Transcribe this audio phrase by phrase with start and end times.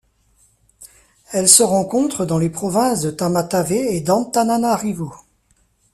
[1.31, 5.13] Elle se rencontre dans les provinces de Tamatave et d'Antananarivo.